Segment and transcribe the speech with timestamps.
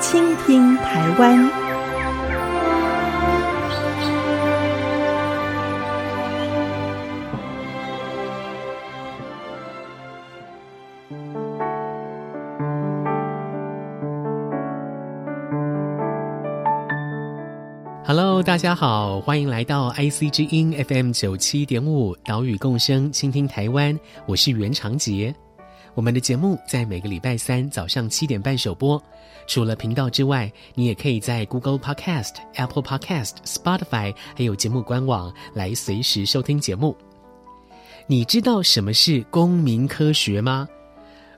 [0.00, 1.50] 倾听台湾。
[18.06, 23.96] Hello，大家好，欢迎来到 IC 之音 FM 九七点五岛屿共生，倾听台湾。
[24.26, 25.32] 我是袁长杰。
[25.94, 29.02] 我们的节目在每个礼拜三早上七点半首播。
[29.46, 36.96] 除了频道之外，你也可以在 Google Podcast、Apple Podcast、Spotify 还有节目官网来随时收听节目。
[38.06, 40.68] 你知道什么是公民科学吗？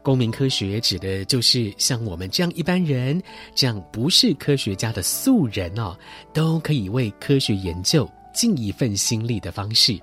[0.03, 3.23] 公民科学指的就是像我们这样一般人，
[3.55, 5.97] 这样不是科学家的素人哦，
[6.35, 9.99] 都可以为科学研究尽一份心力的方式。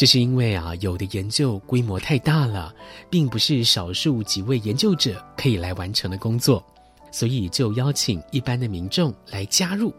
[0.00, 2.74] 这是因为啊，有的研究规模太大了，
[3.10, 6.64] 并不是少数几位研究者可以来完成的工作，
[7.12, 9.92] 所以就邀请一般的民众来加入。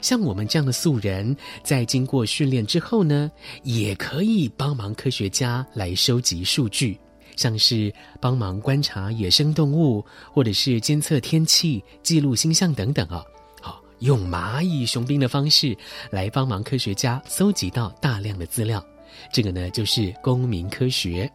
[0.00, 3.30] 像我们这样的素人，在经过训练之后呢，
[3.62, 6.98] 也可以帮忙科学家来收集数据，
[7.36, 13.22] 像是帮忙观察野生动物，或者是监测天气、记录星象等等啊。
[13.60, 15.76] 好，用蚂蚁雄兵的方式
[16.10, 18.82] 来帮忙科学家搜集到大量的资料。
[19.32, 21.30] 这个呢，就是公民科学。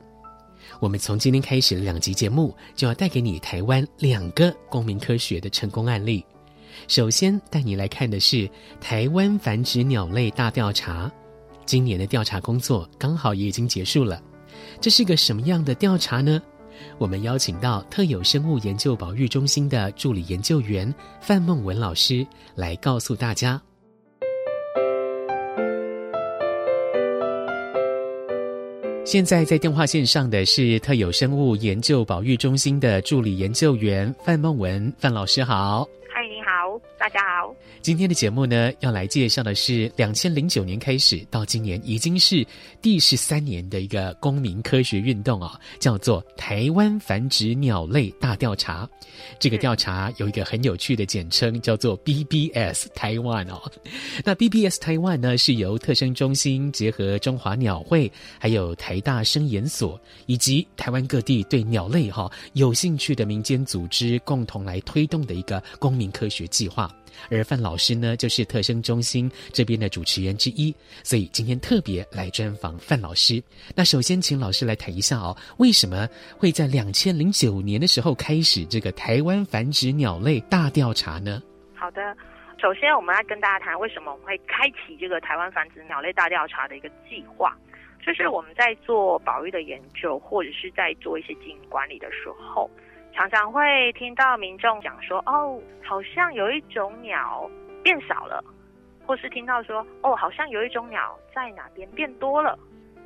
[0.80, 6.24] 我们从今天开始的两集节目，就要带给你台湾两个公民科学的成功案例。
[6.88, 11.12] 首先带你来看的是台湾繁殖鸟类大调查。
[11.66, 14.22] 今年的调查工作刚好也已经结束了。
[14.80, 16.42] 这是个什么样的调查呢？
[17.00, 23.60] 我们邀请到特有生物研究保育中心的助理研究员范孟文老师来告诉大家。
[29.08, 35.88] 现在在电话线上的是特有生物研究保育中心的助理研究员范梦文，范老师好。
[36.14, 37.37] 嗨，你好，大家好。
[37.88, 42.46] 今天的节目呢，要来介绍的是两千零九年开始到今年已经是
[42.82, 48.86] 第十三年的一个公民科学运动啊，叫做台湾繁殖鸟类大调查。
[49.40, 53.72] 这个调查有一个很有趣的简称，叫做 BBS 台湾哦。
[54.26, 66.94] 那 BBS 台湾呢，是由特生中心结合中华鸟会，还有台大生研所以及台湾各地对鸟类哈有兴趣的民间组织共同来推动的一个公民科学计划。
[67.30, 70.74] 而范老师呢，就是特生中心这边的主持人之一，
[71.04, 73.42] 所以今天特别来专访范老师。
[73.76, 76.08] 那首先，请老师来谈一下哦，为什么
[76.38, 81.42] 会在两千零九年的时候开始这个台湾繁殖鸟类大调查呢？
[81.76, 82.16] 好的，
[82.60, 87.56] 首先我们来跟大家谈为什么我们会开启这个台湾繁殖鸟类大调查的一个计划，
[88.06, 92.70] 就是我们在做保育的研究，或者是在做一些经营管理的时候。
[93.18, 97.50] 常常会听到民众讲说：“哦，好像有一种鸟
[97.82, 98.44] 变少了，
[99.08, 102.56] 或是听到说：‘哦，好像有一种鸟在哪边变多了。’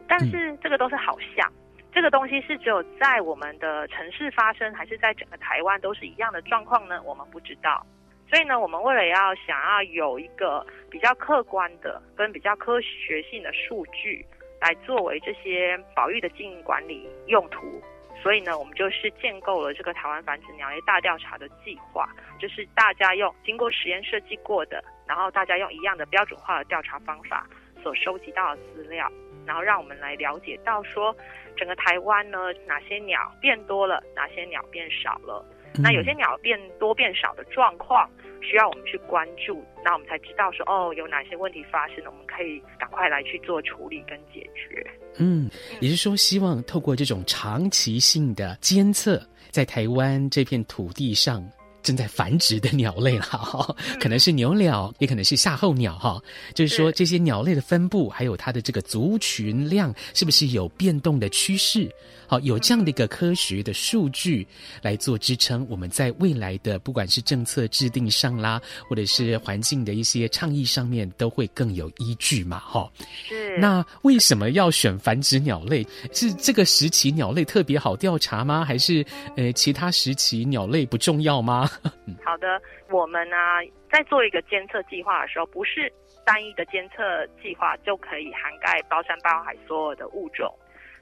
[0.10, 1.50] 但是这个都是好像，
[1.94, 7.02] 这个东西是只有在我们的城市发生，还是在整个台湾都是一样的状况呢？
[7.04, 7.82] 我们不知道。
[8.30, 14.26] 所以呢，我们为了要想要有一个比较客观的跟比较科学性的数据，
[14.60, 17.82] 来作为这些保育的经营管理用途。”
[18.22, 22.08] 所以呢，我们就是建构了这个台湾繁殖鸟类大调查的计划，
[22.40, 27.48] 就是大家用经过实验设计过的，然后大家用一样的标准化的调查方法
[27.82, 29.12] 所收集到的资料，
[29.46, 31.16] 然后让我们来了解到说，
[31.58, 35.44] 整个台湾呢，哪些鸟变多了，哪些鸟变少了。
[35.78, 38.10] 那有些鸟变多变少的状况
[38.42, 44.86] 需要我们去关注，那我们才知道说哦，有哪些问题发生了，我们可以赶快来去做处理跟解决。
[45.18, 45.50] 嗯，
[45.80, 51.44] 也就是说，希望透过这种长期性的监测，在台湾这片土地上。
[51.84, 56.22] 正在繁殖的鸟类了哈，可能是牛鸟，也可能是夏候鸟哈。
[56.54, 61.90] 就是说，这些鸟类的分布，还有它的这个族群量，是不是有变动的趋势？
[62.32, 64.48] 好，有这样的一个科学的数据
[64.82, 68.58] 来做支撑，我们在未来的不管是政策制定上啦，
[68.88, 72.90] 或者是环境的一些倡议上面，都会更有依据嘛哈。
[73.28, 73.58] 是。
[73.58, 75.86] 那为什么要选繁殖鸟类？
[76.14, 78.64] 是这个时期鸟类特别好调查吗？
[78.64, 79.06] 还是
[79.36, 81.70] 呃其他时期鸟类不重要吗？
[82.24, 83.60] 好的，我们呢、啊、
[83.92, 85.92] 在做一个监测计划的时候，不是
[86.26, 90.50] 单一的监测计划就可以涵盖包山包海所有的物种，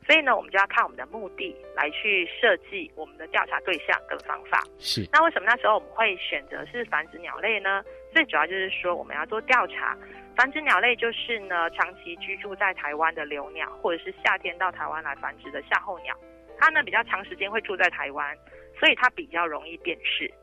[0.09, 4.63] 所以呢，我们就要看我们的目的来去设计我们的调查对象跟方法。
[4.79, 5.07] 是。
[5.13, 7.83] 那为什么那时候我们会选择是繁殖鸟类呢？
[8.11, 9.95] 最主要就是说我们要做调查，
[10.35, 16.17] 繁殖鸟类就是呢长期居住在台湾的留鸟，或者是夏天到台湾来繁殖的夏候鸟，
[16.57, 18.35] 它呢比较长时间会住在台湾。
[18.79, 20.33] 所以它比较容易辨识，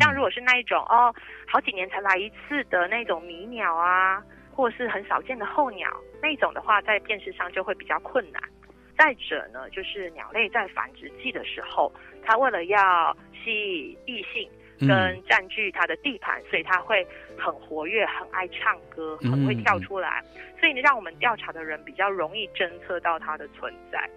[0.00, 1.14] 像如果是那一种哦，
[1.46, 5.88] 好几年才来一次的那种迷鸟啊，或者是很少见的候鸟，
[6.22, 8.42] 那一种的话，在辨识上就会比较困难。
[9.02, 13.50] 再者呢，就是鸟类在繁殖季的时候，它为了要吸
[13.80, 17.04] 引异性跟占据它的地盘，所以它会
[17.36, 20.22] 很活跃，很爱唱歌，很会跳出来，
[20.60, 24.08] 所以呢，让我们调查的人比较容易侦测到它的存在。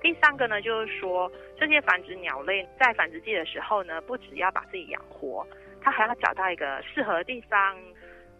[0.00, 5.46] 第三个呢，就是说这些繁殖鸟类在繁殖季的时候呢，不只要把自己养活，
[5.80, 7.78] 它还要找到一个适合的地方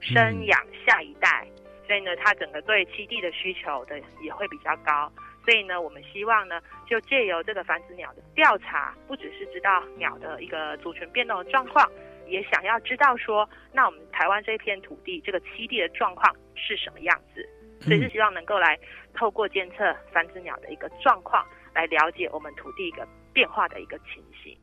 [0.01, 5.09] 生养下一代，嗯、所以呢，它整个对栖地的需求的也会比较高。
[5.45, 11.91] 所以呢，我们希望呢，就借由这个繁殖鸟的调查，不只是知道鸟的一个族群变动的状况，
[12.29, 17.47] 也想要知道说，那我们台湾这片土地这个栖地的状况是什么样子。
[17.81, 18.79] 所以是希望能够来
[19.13, 21.45] 透过监测繁殖鸟的一个状况，
[21.75, 24.57] 来了解我们土地一个变化的一个情形。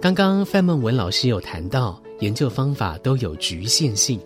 [0.00, 4.18] 刚刚范孟文老师有谈到，研究方法都有局限性。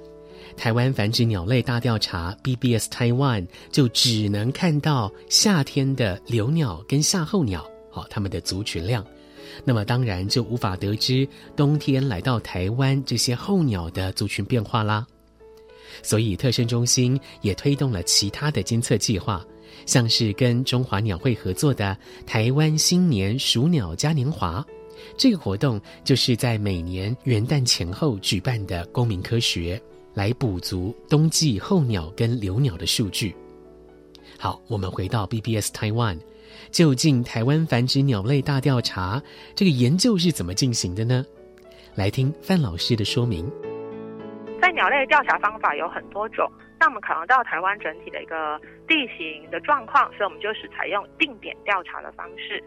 [0.59, 9.07] 台湾繁殖鸟类大调查 BBS Taiwan 就只能看到夏天的留鸟跟夏候鸟，好，它们的族群量。
[9.65, 11.27] 那么当然就无法得知
[11.57, 15.07] 冬天来到台湾这些候鸟的族群变化啦。
[16.03, 19.45] 所以特生中心也推动了其他的监测计划，
[19.87, 21.97] 像是跟中华鸟会合作的
[22.27, 24.65] 台湾新年数鸟嘉年华，
[25.17, 29.81] 这个活动就是在每年元旦前后举办的公民科学，
[30.19, 33.33] 来补足冬季候鸟跟留鸟的数据。
[34.37, 36.19] 好，我们回到 BBS Taiwan。
[36.73, 39.23] 究竟台湾繁殖鸟类大调查
[39.55, 41.25] 这个研究是怎么进行的呢？
[41.95, 43.49] 来听范老师的说明。
[44.61, 46.51] 在鸟类调查方法有很多种，
[46.81, 52.61] 那我们考量到台湾整体的一个地形的状况，所以我们就是采用定点调查的方式。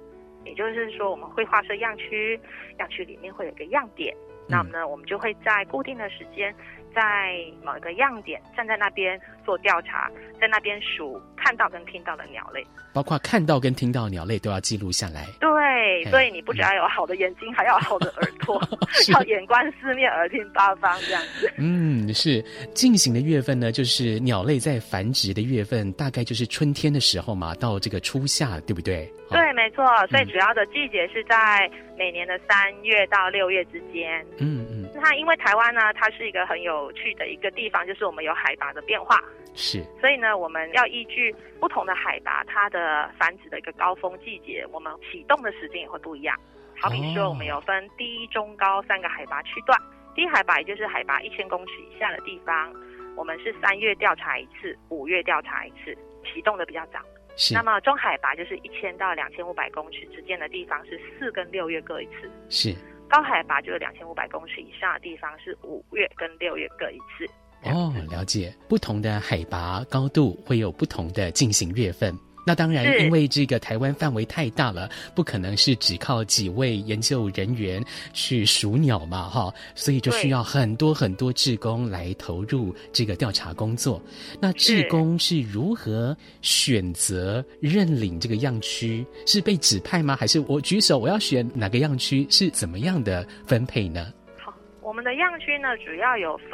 [0.45, 2.39] 也就是说，我们会划设样区，
[2.79, 4.15] 样区里面会有一个样点，
[4.47, 6.55] 那么呢，我们就会在固定的时间。
[6.93, 10.09] 在某一个样点站在那边做调查，
[10.39, 15.25] 在那边数看到跟听到的鸟类，包括看到跟听到的鸟类都要记录下来。
[15.39, 18.61] 对，所以你不只要有好的眼睛，嗯、还要好的耳朵，
[19.11, 21.51] 要眼观四面，耳听八方这样子。
[21.57, 22.41] 嗯，是
[22.73, 29.11] 进行的月份呢，就是鸟类在繁殖的月份，大概就是春天的时候嘛，到这个初夏，对不对？
[29.29, 29.85] 对，没错。
[30.09, 34.25] 所以主要的季节是在每年的三月到六月之间。
[34.37, 34.80] 嗯嗯。
[35.01, 39.19] 那因为台湾呢，它是一个很有趣的一个地方，就是我们有海拔的变化。
[39.55, 39.83] 是。
[39.99, 46.39] 所以呢，我们要依据不同的海拔，它的繁殖的一个高峰季节，我们启动的时间也会不一样。
[46.79, 49.77] 好比说，我们有分低、中、高三个海拔区段。
[50.13, 52.73] 低海拔也就是海拔一千公尺以下的地方，
[53.15, 56.99] 我们是三月调查一次，五月调查一次，启动的比较早。
[57.37, 57.53] 是。
[57.53, 62.29] 那么中海拔就是一千到两千五百公尺之间的地方，是四跟六月各一次。
[62.49, 62.75] 是。
[63.11, 67.29] 高海拔就是两千五百公尺以上的地方，是五月跟六月各一次。
[67.69, 68.55] 哦，了解。
[68.69, 72.17] 不同的海拔高度会有不同的进行月份。
[72.45, 77.83] 那当然，因为这个台湾范围太大了，不可能是只靠几位研究人员
[78.13, 84.01] 去数鸟嘛，哈，所以就需要很多很多志工来投入这个调查工作。
[84.39, 89.05] 那志工是如何选择认领这个样区？
[89.27, 90.15] 是被指派吗？
[90.15, 92.25] 还是我举手我要选哪个样区？
[92.29, 94.11] 是怎么样的分配呢？
[94.43, 96.51] 好，我们的样区呢，主要有分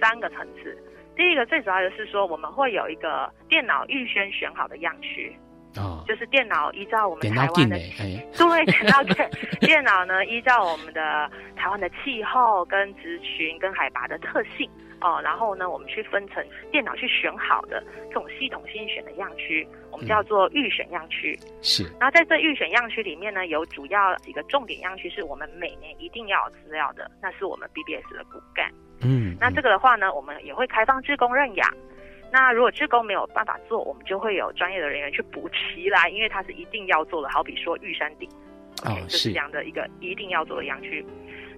[0.00, 0.76] 三个层次。
[1.16, 5.36] 第一个最主要的是说，我们会有一个电脑预先选好的样区，
[5.76, 7.76] 哦，就是电脑依照我们台湾的，
[8.36, 14.68] 对，电脑对，电脑呢依照我们的台湾的气候跟植群跟海拔的特性
[15.00, 21.38] 哦，然后呢，我们去分成电脑去选好的这种系统性选的样区，我们叫做预选样区。
[21.60, 28.72] 是，然后在这预选样区里面呢，有主要几个重点样区是我们每年一定要有资料的，那是我们 BBS 的骨干。
[29.04, 31.68] 嗯，那这个的话呢，我们也会开放志工认养。
[32.32, 37.28] 那如果志工没有办法做，我们就会有专业的人员去补齐来，因为它是一定要做的。
[37.28, 38.28] 好比说玉山顶，
[38.84, 41.04] 哦是这样的一个一定要做的样区。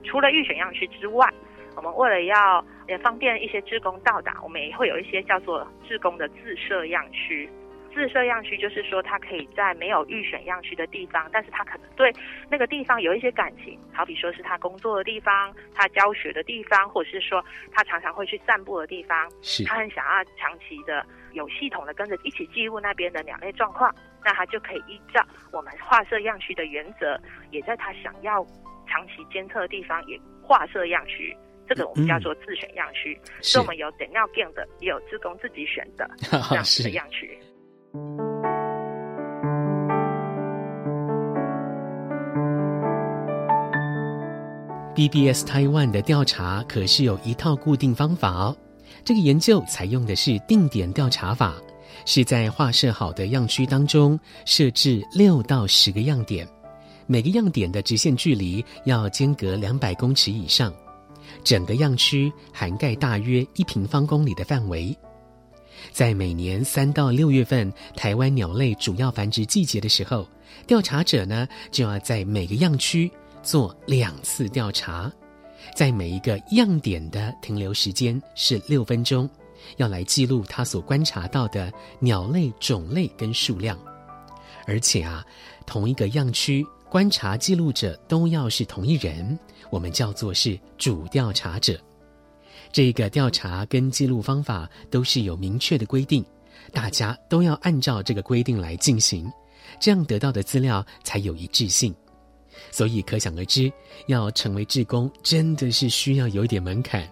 [0.03, 1.29] 除了预选样区之外，
[1.77, 7.49] 我们为了要也方便一些志工到达，我们也会有一些叫做志工的自设样区。
[7.95, 12.13] 自设样区，就是说他可以在没有预选样区的地方，但是他可能对
[12.51, 27.19] 那个地方有一些感情，好比说是他工作的地方，他教学的地方，或者是说他常常会去散步的地方，是他很想要长期的有系统的跟着一起记录那边的鸟类状况，那他就可以依照我们划设样区的原则，
[27.51, 28.45] 也在他想要
[28.89, 31.37] 长期监测的地方也划设样区。
[31.67, 37.39] 这个我们叫做自选样区，嗯、所以我们有点尿镜的，也有自工自己选的这样子的 样区。
[44.95, 48.57] BBS Taiwan 的调查可是有一套固定方法哦。
[49.05, 51.55] 这个研究采用的是定点调查法，
[52.07, 56.49] 是在划设好的样区当中设置六到十个样点，
[57.07, 60.73] 每个样点的直线距离要间隔两百公尺以上。
[61.43, 64.97] 整个样区涵盖大约一平方公里的范围，
[65.93, 70.27] 在每年三到六月份台湾鸟类主要繁殖季节的时候，
[70.67, 73.11] 调查者呢就要在每个样区
[73.43, 75.11] 做两次调查，
[75.75, 79.29] 在每一个样点的停留时间是六分钟，
[79.77, 83.79] 要来记录他所观察到的鸟类种类跟数量，
[84.67, 85.25] 而且啊，
[85.67, 89.39] 同一个样区观察记录者都要是同一人。
[89.71, 91.81] 我们叫做是主调查者，
[92.75, 96.25] 这个调查跟记录方法都是有明确的规定，
[96.73, 99.31] 大家都要按照这个规定来进行，
[99.79, 101.95] 这样得到的资料才有一致性。
[102.73, 103.73] 所以可想而知，
[104.09, 107.09] 要成为志工真的是需要有点门槛。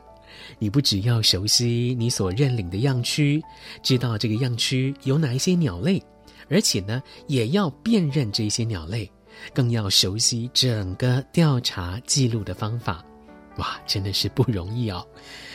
[0.59, 3.41] 你不只要熟悉你所认领的样区，
[3.85, 6.03] 知道这个样区有哪一些鸟类，
[6.51, 9.09] 而且呢，也要辨认这些鸟类。
[9.55, 13.05] 更要熟悉整个调查记录的方法，
[13.57, 15.07] 哇，真的是不容易哦。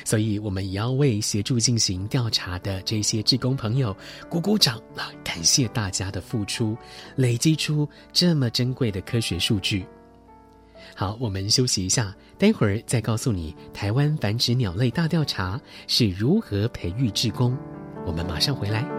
[0.06, 3.96] 所以，我们也要为协助进行调查的这些志工朋友
[4.30, 5.12] 鼓鼓掌啊！
[5.24, 6.78] 感谢大家的付出，
[7.16, 9.86] 累积出这么珍贵的科学数据。
[10.96, 17.58] 好，我们休息一下，待会儿再告诉你台湾繁殖鸟类大调查是如何培育志工。
[18.06, 18.97] 我们马上回来。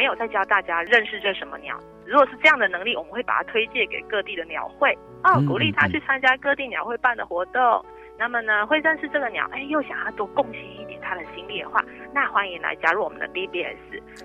[0.00, 1.78] 没有在教大家认识这什么鸟。
[2.06, 7.84] 如果是这样的能力，我们会把它推荐给各地的鸟会哦，鼓励他去参加各地鸟会办的活动。
[8.18, 13.76] 那么呢，会认识这个鸟，哎，又想要多贡献一点他的心力的话，那欢迎来加入我们的 BBS。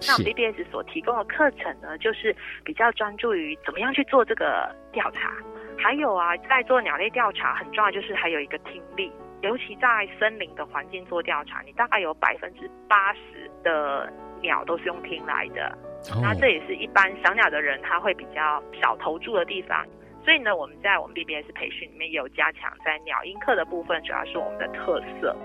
[0.07, 5.33] 那我们 BBS 所提供的课程呢，就是比较专注于怎么样去做这个调查。
[5.77, 14.09] 还有啊，在做鸟类调查很重要，就是还有一个听力，尤其在森林的环境做调查，你大概有百分之八十的。
[14.41, 15.77] 鸟都是用听来的，
[16.21, 19.85] 那这也是一般赏鸟的人他会比较少投注的地方。
[20.23, 25.35] 所以呢，我们在我们 BBS 培训里面也有加强在鸟音课的部分，主要是我们的特色。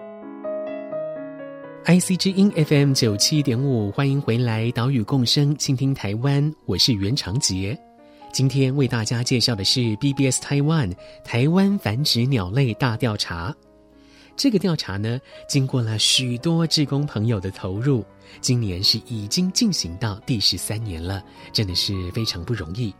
[1.85, 7.76] IC 之音 FM 九七点五，欢迎回来，岛屿共生，倾听台湾，我是袁长杰。
[8.32, 10.94] 今天为大家介绍的是 BBS Taiwan
[11.25, 13.52] 台湾繁殖鸟类大调查。
[14.40, 18.02] 这个调查呢，经过了许多志工朋友的投入，
[18.40, 22.90] 今年是已经进行到第十三年了，真的是非常不容易。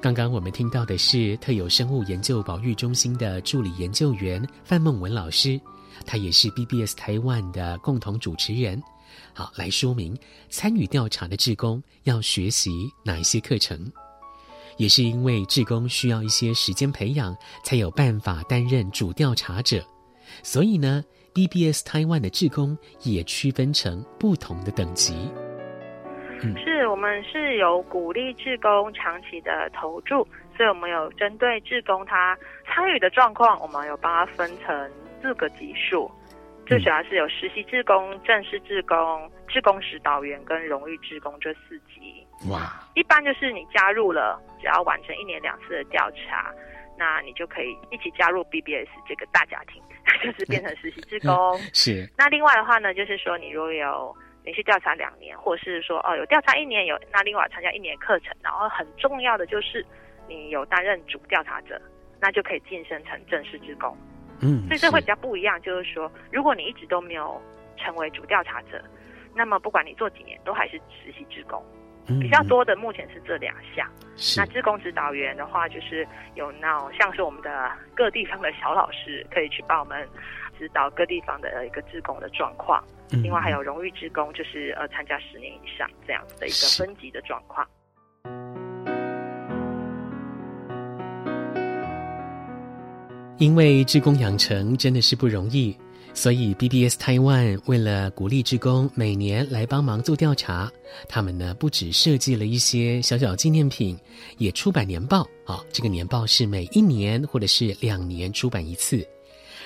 [0.00, 5.60] 刚刚我们听到的是特有生物研究保育中心的助理研究员范孟文老师，
[6.06, 8.82] 他也是 BBS 台湾的共同主持人。
[9.34, 10.16] 好，来说明
[10.48, 12.70] 参与调查的志工要学习
[13.04, 13.92] 哪一些课程，
[14.78, 19.86] 也是因为志工需要一些时间培养，才有办法担任主调查者。
[20.42, 25.30] 所以呢，BBS Taiwan 的志工也区分成不同的等级。
[26.42, 32.36] 嗯，是我们是有鼓励志工长期的投注，所以我们有针对志工他
[32.66, 36.10] 参与的状况，我们有帮他分成四个级数。
[36.66, 42.26] 最主要是有实习志工、正式志工、志工指导员跟荣誉志工这四级。
[42.50, 42.72] 哇！
[42.94, 46.52] 一般就是你加入了，只要完成一年两次的调查。
[46.96, 49.82] 那你就可以一起加入 BBS 这个大家庭，
[50.22, 51.30] 就是变成实习职工。
[51.30, 51.60] 嗯。
[51.72, 52.08] 是。
[52.16, 59.84] 那另外的话呢，就是说你如果有连续调查两年，或是说哦有调查一年有，那另外参加一年课程，然后很重要的就是
[60.28, 61.80] 你有担任主调查者，
[62.20, 63.96] 那就可以晋升成正式职工。
[64.40, 64.66] 嗯。
[64.66, 67.40] 所以这会比较不一样，就是说如果你一直都没有
[67.76, 68.82] 成为主调查者，
[69.34, 71.64] 那么不管你做几年，都还是实习职工。
[72.06, 73.88] 比较多的目前是这两项。
[74.36, 80.06] 那志工指导员的话，就是有那种像是我们的各地方的小老师，可以去帮我们
[80.58, 82.82] 指导各地方的一个志工的状况。
[83.12, 87.66] 嗯、另外还有荣誉志工，就是呃参加十年以上这样子的一个分级的状况。
[93.38, 95.76] 因为志工养成真的是不容易。
[96.14, 100.70] 所以，BBS Taiwan 为了鼓励志工每年来帮忙做调查，
[101.08, 103.98] 他们呢不只设计了一些小小纪念品，
[104.38, 105.22] 也出版年报。
[105.44, 109.04] 啊、哦，这个年报是每一年或者是两年出版一次，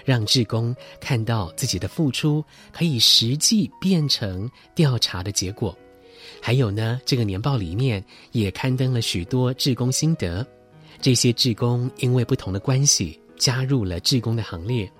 [0.04, 5.76] 让志工看到自己的付出可以实际变成调查的结果。
[6.40, 10.46] 还有呢，这个年报里面也刊登了许多志工心得。
[11.02, 14.90] 这些志工因为不同的关系加入了志工的行列。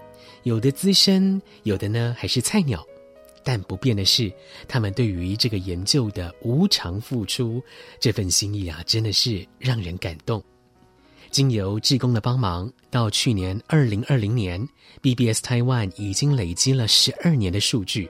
[0.47, 2.81] 有的资深，有的呢还是菜鸟，
[3.43, 4.33] 但不变的是，
[4.69, 7.61] 他们对于这个研究的无偿付出，
[7.99, 10.41] 这份心意啊，真的是让人感动。
[11.33, 14.65] 经由志工的帮忙，到去年二零二零年
[15.03, 18.09] ，BBS Taiwan 已经累积了十二年的数据。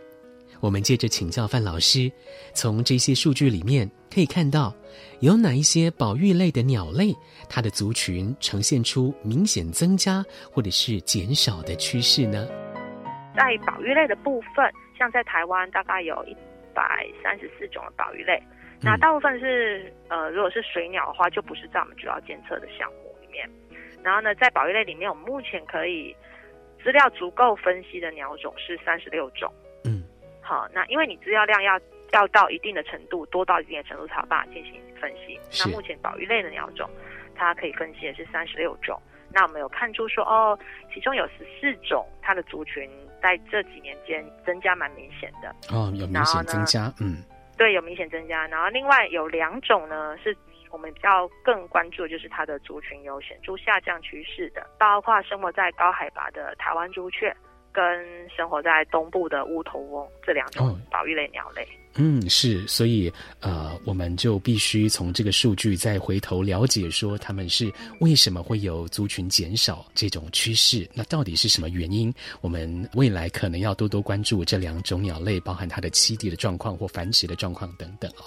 [0.60, 2.12] 我们接着请教范老师，
[2.54, 4.76] 从这些数据里面可以看到，
[5.20, 7.14] 有哪一些保育类的鸟类，
[7.48, 12.46] 它的族群呈现出明显增加或者是减少的趋势呢？
[13.34, 16.36] 在保育类的部分，像在台湾大概有一
[16.74, 18.42] 百三十四种的保育类，
[18.80, 23.48] 那大部分是呃，如果是水鸟的话，就不是在我们主要监测的项目里面。
[24.02, 26.14] 然后呢，在保育类里面，我们目前可以
[26.82, 29.52] 资料足够分析的鸟种是三十六种。
[29.84, 30.02] 嗯
[30.40, 31.78] 好，那因为你资料量要
[32.12, 35.38] 要到一定的程度，多到一定的程度才有办法进行分析。
[35.60, 36.88] 那目前保育类的鸟种，
[37.34, 39.00] 它可以分析的是三十六种。
[39.32, 40.58] 那我们有看出说，哦，
[40.92, 42.88] 其中有十四种，它的族群
[43.20, 45.48] 在这几年间增加蛮明显的。
[45.70, 47.22] 哦，有明显增加，嗯，
[47.58, 48.46] 对，有明显增加。
[48.46, 50.36] 然后另外有两种呢，是
[50.70, 57.34] 我们比较更关注的，就是它的族群有显著下降趋势的，包括生活在高海拔的台湾朱雀。
[57.72, 63.10] 跟生活在东部的乌头翁这两种保育类鸟类，嗯，是，所以
[63.40, 70.86] 呃，我们就必须从这个数据再回头了解，说他们是为什么会有族群减少这种趋势？
[70.92, 72.12] 那到底是什么原因？
[72.42, 78.24] 我们未来可能要多多关注这两种鸟类，包含它的栖地的状况或繁殖的状况等等哦。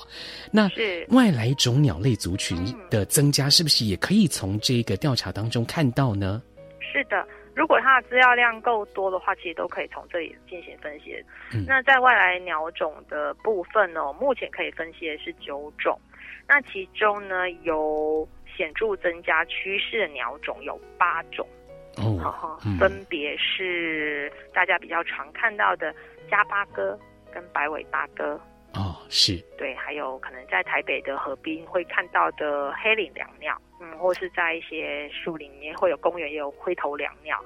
[0.51, 2.57] 那是外来种鸟类族群
[2.89, 6.41] 的增加，是不是也可以从这个调查当中看到呢？
[6.79, 7.23] 是的。
[7.59, 11.21] 如果它的资料量够多的话，其实都可以从这里进行分析。
[11.53, 15.99] 嗯、那在外来鸟种的部分呢，目前可以分析的是九种。
[16.47, 21.45] 那其中呢，有显著增加趋势的鸟种有八种。
[21.97, 25.93] 哦，嗯、分别是大家比较常看到的
[26.31, 26.97] 加八哥
[27.29, 28.39] 跟白尾八哥。
[28.73, 29.35] 哦，是。
[29.57, 33.59] 对，还有可能在台北的河滨会看到的黑领椋鸟。
[33.99, 37.37] 嗯，或是在一些树林里面会有公园，也有灰头椋鸟，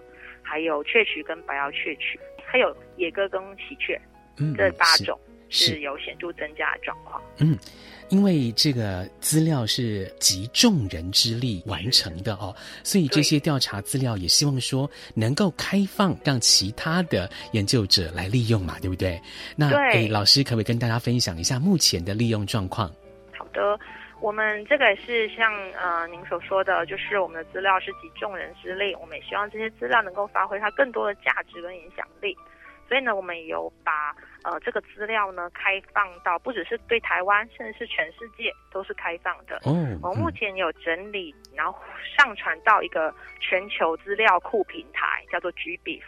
[0.41, 3.99] 还有雀鴝跟白腰雀鴝，还有野鸽跟喜鹊，
[4.37, 7.21] 嗯，这八种是有显著增加的状况。
[7.39, 7.57] 嗯，
[8.09, 19.19] 因为这个资料是集众人之力完成的哦，所以这些调查资料也希望说能够开放让其他的研究者来利用嘛，对不对？
[19.55, 22.89] 那对诶，老师可不可以跟大家分享一下目前的利用状况？
[23.37, 23.79] 好的。
[24.23, 32.33] 我们这个也是像呃您所说的，就是我们的资料是集众人之力，我们也希望这些资料能够发挥它更多的价值跟影响力。
[32.87, 39.59] 所以呢，我们有把呃这个资料呢开放到不只是对台湾，甚至是全世界都是开放的。
[39.65, 41.77] 嗯，我们目前有整理，然后
[42.17, 46.01] 上传到一个全球资料库平台，叫做 GBIF。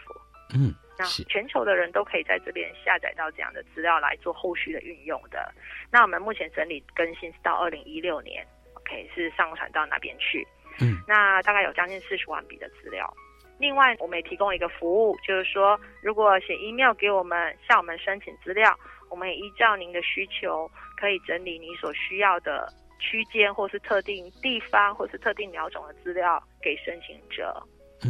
[0.54, 0.74] 嗯。
[0.98, 5.52] 那全球的人都可以在这边下载到这样的资料来做后续的运用的。
[5.90, 10.46] 那我们目前整理更新是到二零一六年，OK 是上传到哪边去？
[10.80, 13.12] 嗯，那大概有将近四十万笔的资料。
[13.58, 18.78] 另外，我们也提供一个服务，就是说如果写 email 给我们，向我们申请资料，
[19.08, 27.62] 我们也依照您的需求，可以整理你所需要的区间，或是特定地方，或是特定鸟种的资料给申请者。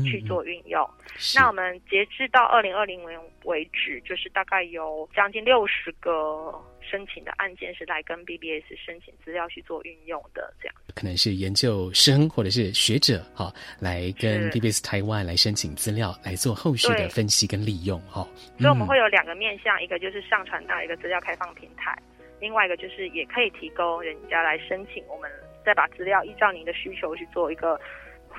[0.05, 0.83] 去做运用。
[0.83, 10.75] 嗯、那我们截至到二零二零年为止，就是大概有将近六十个申请的案件是来跟 BBS 申请资料去做运用的，这样。
[10.95, 18.27] 可能是研究生或者是学者哈，来跟 BBS 台湾来申请资料，来做后续的分析跟利用哈。
[18.59, 21.97] 所以我们会有两个面向，一个就是上传到一个资料开放平台，
[22.41, 25.31] 另外一个就是也可以提供人家来申请，我们
[25.65, 27.81] 再把资料依照您的需求去做一个。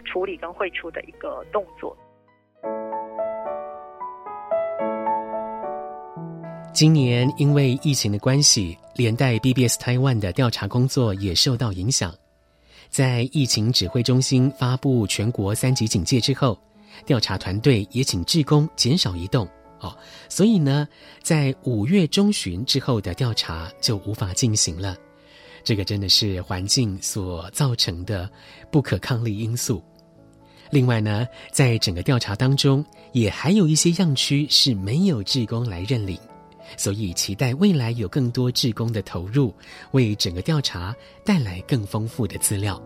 [0.05, 1.95] 处理跟汇出的一个动作。
[6.73, 12.13] 今年因为疫情的关系，连带 BBS Taiwan 的调查工作也受到影响。
[12.89, 16.57] 在疫情指挥中心发布全国三级警戒之后，
[17.05, 19.47] 调查团队也请志工减少移动
[19.79, 19.95] 哦，
[20.29, 20.87] 所以呢，
[21.21, 24.95] 在五月中旬之后的调查就无法进行了。
[25.63, 28.29] 这个真的是环境所造成的
[28.71, 29.83] 不可抗力因素。
[30.69, 36.17] 另外呢，在整个调查当中，也还有一些样区是没有志工来认领。
[36.75, 39.55] 所以，期待未来有更多志工的投入，
[39.91, 40.93] 为整个调查
[41.23, 42.81] 带来更丰富的资料。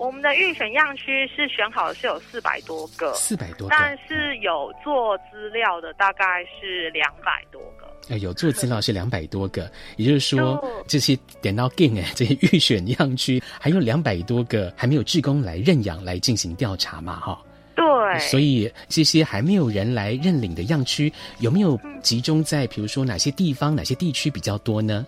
[0.00, 7.86] 我们的预选样区是选好的，是有四百多个，四百多个，但是有做资料的大概是两百多个。
[8.08, 10.58] 呃，有做资料是两百多个，也就是说，
[10.88, 17.38] 这些点到 game 哎，这些预选样区还有两百多个还没有志工来认养来进行调查嘛，哈。
[17.76, 25.06] 对，所以这些还没有人来认领的样区，有没有集中在比如说哪些地方、哪些地区比较多呢？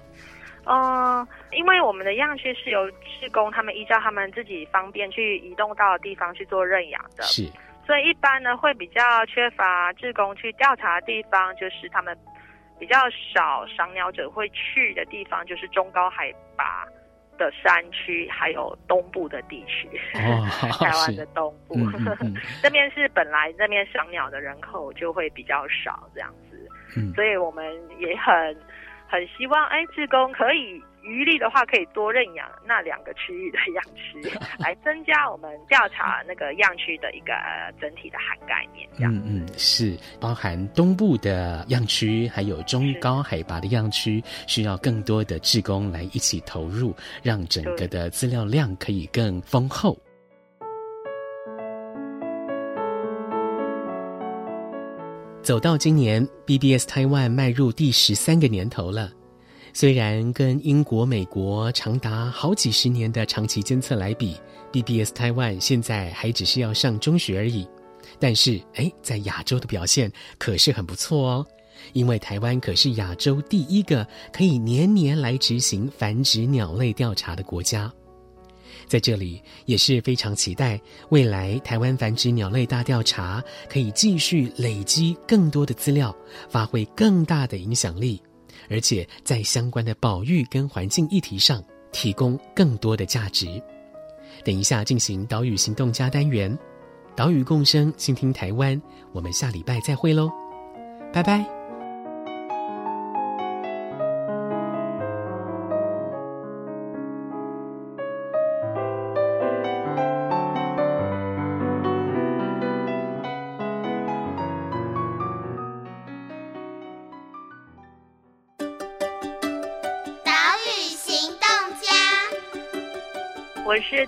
[0.64, 7.44] 呃，因为我们的样区是由志工他们依照他们自己方便去移动到的地方去做认养的，是，
[7.86, 12.16] 所以一般呢会比较缺乏志工去调查的地方，就是他们
[12.78, 12.98] 比较
[13.34, 16.86] 少赏鸟者会去的地方，就是中高海拔。
[17.38, 20.46] 的山区还有东部的地区，哦、
[20.78, 27.64] 台湾的东部，嗯嗯嗯、 这边是本来这边赏鸟的人口就会比较少，这样子，嗯、所以我们
[27.98, 28.54] 也很
[29.12, 30.82] 很希望，哎，志工可以。
[31.04, 34.22] 余力的话，可以多认养那两个区域的样区，
[34.62, 37.32] 来增加我们调查那个样区的一个
[37.80, 38.88] 整体的涵盖面。
[39.00, 49.98] 嗯嗯，是包含东部的样区，还有中高海拔的样区，需要更多的志工来一起投入，让整个的资料量可以更丰厚。
[55.42, 59.10] 走到今年，BBS Taiwan 迈入第十三个年头了。
[59.72, 64.36] 虽然跟英国、美国长达好几十年的长期监测来比
[64.70, 67.66] ，BBS Taiwan 现在还只是要上中学而已，
[68.20, 71.46] 但是哎，在亚洲的表现可是很不错哦。
[71.92, 77.92] 因为台湾可是亚洲第一个可以年年来执行繁殖鸟类调查的国家，
[78.86, 86.14] 在这里也是非常期待未来台湾繁殖鸟类大调查可以继续累积更多的资料，
[86.48, 88.20] 发挥更大的影响力。
[88.70, 93.62] 而且在相关的保育跟环境议题上提供更多的价值。
[94.44, 96.56] 等一下进行岛屿行动家单元，
[97.14, 98.80] 岛屿共生，倾听台湾。
[99.12, 100.30] 我们下礼拜再会喽，
[101.12, 101.61] 拜拜。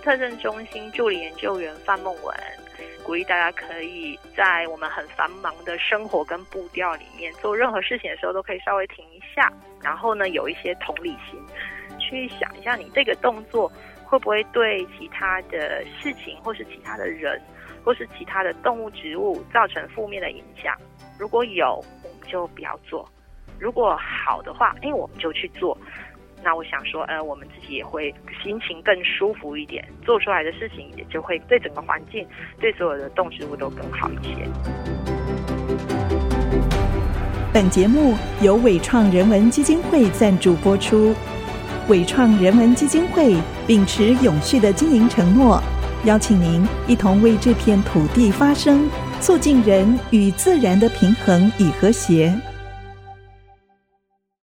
[0.05, 2.37] 特政中心助理研究员范梦文，
[3.03, 9.51] 鼓励大家可以在我们很繁忙的生活跟步调里面做任何事情的时候，都可以稍微停一下，
[9.83, 11.41] 然后呢，有一些同理心，
[11.99, 13.73] 去想一下你这个动作
[14.05, 17.41] 会不会对其他的事情，或是其他的人，
[17.83, 20.77] 或是其他的动物、植物造成负面的影响。
[21.19, 23.03] 如果有，我们就不要做；
[23.59, 25.75] 如果好的话，哎，我们就去做。
[26.45, 32.27] 那我想说，呃，我们自己也会心情更舒服一点，做出来的事情也就会对整个环境、
[32.61, 34.47] 对所有的动植物都更好一些。
[37.51, 41.15] 本节目由伟创人文基金会赞助播出。
[41.89, 43.35] 伟创人文基金会
[43.67, 45.63] 秉持永续的经营承诺，
[46.05, 48.87] 邀请您一同为这片土地发声，
[49.19, 52.35] 促进人与自然的平衡与和谐。